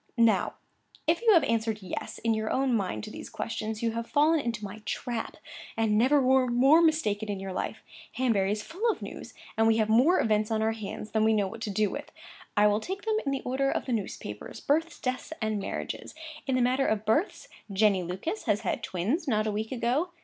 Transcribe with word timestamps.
Now, 0.17 0.55
if 1.05 1.21
you 1.21 1.31
have 1.35 1.43
answered 1.43 1.83
"Yes," 1.83 2.17
in 2.17 2.33
your 2.33 2.49
own 2.49 2.73
mind 2.75 3.03
to 3.03 3.11
these 3.11 3.29
questions, 3.29 3.83
you 3.83 3.91
have 3.91 4.09
fallen 4.09 4.39
into 4.39 4.63
my 4.65 4.81
trap, 4.83 5.37
and 5.77 5.95
never 5.95 6.19
were 6.19 6.47
more 6.47 6.81
mistaken 6.81 7.29
in 7.29 7.39
your 7.39 7.53
life. 7.53 7.83
Hanbury 8.13 8.51
is 8.51 8.63
full 8.63 8.89
of 8.89 9.03
news; 9.03 9.35
and 9.55 9.67
we 9.67 9.77
have 9.77 9.89
more 9.89 10.19
events 10.19 10.49
on 10.49 10.63
our 10.63 10.71
hands 10.71 11.11
than 11.11 11.23
we 11.23 11.33
know 11.33 11.47
what 11.47 11.61
to 11.61 11.69
do 11.69 11.91
with. 11.91 12.11
I 12.57 12.65
will 12.65 12.79
take 12.79 13.03
them 13.03 13.17
in 13.27 13.31
the 13.31 13.41
order 13.43 13.69
of 13.69 13.85
the 13.85 13.93
newspapers—births, 13.93 14.99
deaths, 15.01 15.33
and 15.39 15.59
marriages. 15.59 16.15
In 16.47 16.55
the 16.55 16.63
matter 16.63 16.87
of 16.87 17.05
births, 17.05 17.47
Jenny 17.71 18.01
Lucas 18.01 18.45
has 18.45 18.61
had 18.61 18.81
twins 18.81 19.27
not 19.27 19.45
a 19.45 19.51
week 19.51 19.71
ago. 19.71 20.09